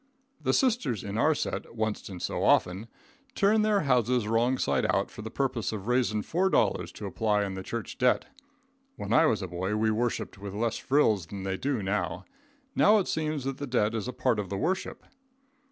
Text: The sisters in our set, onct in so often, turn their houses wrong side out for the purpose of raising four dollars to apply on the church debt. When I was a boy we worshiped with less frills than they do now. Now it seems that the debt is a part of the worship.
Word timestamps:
The 0.41 0.51
sisters 0.51 1.03
in 1.03 1.15
our 1.15 1.35
set, 1.35 1.63
onct 1.67 2.09
in 2.09 2.19
so 2.19 2.43
often, 2.43 2.87
turn 3.35 3.61
their 3.61 3.81
houses 3.81 4.27
wrong 4.27 4.57
side 4.57 4.87
out 4.87 5.11
for 5.11 5.21
the 5.21 5.29
purpose 5.29 5.71
of 5.71 5.85
raising 5.87 6.23
four 6.23 6.49
dollars 6.49 6.91
to 6.93 7.05
apply 7.05 7.43
on 7.43 7.53
the 7.53 7.61
church 7.61 7.99
debt. 7.99 8.25
When 8.95 9.13
I 9.13 9.27
was 9.27 9.43
a 9.43 9.47
boy 9.47 9.75
we 9.75 9.91
worshiped 9.91 10.39
with 10.39 10.55
less 10.55 10.77
frills 10.79 11.27
than 11.27 11.43
they 11.43 11.55
do 11.55 11.83
now. 11.83 12.25
Now 12.73 12.97
it 12.97 13.07
seems 13.07 13.43
that 13.43 13.59
the 13.59 13.67
debt 13.67 13.93
is 13.93 14.07
a 14.07 14.11
part 14.11 14.39
of 14.39 14.49
the 14.49 14.57
worship. 14.57 15.05